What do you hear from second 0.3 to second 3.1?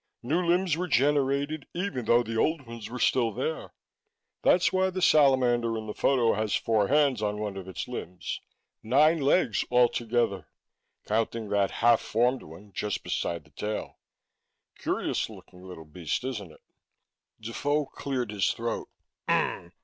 limbs were generated even though the old ones were